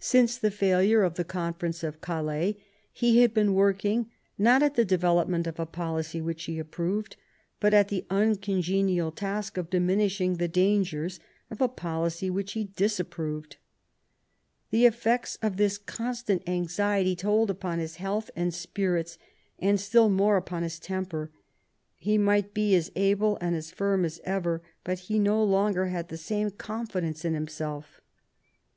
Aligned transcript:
Since 0.00 0.38
the 0.38 0.50
failure 0.50 1.04
of 1.04 1.14
the 1.14 1.22
Conference 1.22 1.84
of 1.84 2.00
Calais 2.00 2.56
he 2.92 3.20
had 3.20 3.32
been 3.32 3.54
working 3.54 4.10
not 4.36 4.60
at 4.60 4.74
the 4.74 4.84
development 4.84 5.46
of 5.46 5.60
a 5.60 5.66
policy 5.66 6.20
which 6.20 6.42
he 6.46 6.58
approved, 6.58 7.14
but 7.60 7.72
at 7.72 7.86
the 7.86 8.04
uncongenial 8.10 9.12
task 9.12 9.56
of 9.56 9.70
diminishing 9.70 10.34
the 10.34 10.48
dangers 10.48 11.20
of 11.48 11.60
a 11.60 11.68
policy 11.68 12.28
which 12.28 12.54
he 12.54 12.66
disap 12.66 13.10
proved. 13.10 13.54
The 14.72 14.84
effects 14.84 15.38
of 15.42 15.58
this 15.58 15.78
constant 15.78 16.48
anxiety 16.48 17.14
told 17.14 17.48
upon 17.48 17.78
his 17.78 17.98
health 18.02 18.32
and 18.34 18.52
spirits, 18.52 19.16
and 19.60 19.78
still 19.80 20.08
more 20.08 20.36
upon 20.36 20.64
his 20.64 20.80
temper. 20.80 21.30
He 21.98 22.18
might 22.18 22.52
be 22.52 22.74
as 22.74 22.90
able 22.96 23.38
and 23.40 23.54
as 23.54 23.70
firm 23.70 24.04
as 24.04 24.20
ever, 24.24 24.60
but 24.82 24.98
he 25.06 25.20
no 25.20 25.40
longer 25.44 25.86
had 25.86 26.08
the 26.08 26.16
same 26.16 26.50
confidence 26.50 27.24
in 27.24 27.34
himself. 27.34 28.00